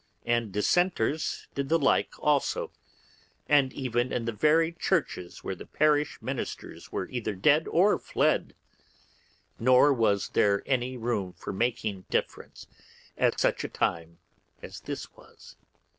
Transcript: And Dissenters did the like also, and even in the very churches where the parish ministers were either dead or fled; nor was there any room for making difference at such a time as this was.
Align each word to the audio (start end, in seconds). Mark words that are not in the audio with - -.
And 0.25 0.51
Dissenters 0.51 1.45
did 1.53 1.69
the 1.69 1.77
like 1.77 2.09
also, 2.17 2.71
and 3.47 3.71
even 3.71 4.11
in 4.11 4.25
the 4.25 4.31
very 4.31 4.71
churches 4.71 5.43
where 5.43 5.53
the 5.53 5.67
parish 5.67 6.19
ministers 6.23 6.91
were 6.91 7.07
either 7.09 7.35
dead 7.35 7.67
or 7.67 7.99
fled; 7.99 8.55
nor 9.59 9.93
was 9.93 10.29
there 10.29 10.63
any 10.65 10.97
room 10.97 11.33
for 11.33 11.53
making 11.53 12.05
difference 12.09 12.65
at 13.15 13.39
such 13.39 13.63
a 13.63 13.69
time 13.69 14.17
as 14.63 14.79
this 14.79 15.13
was. 15.13 15.55